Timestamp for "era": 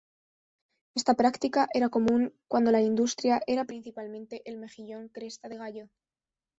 1.75-1.89, 3.45-3.65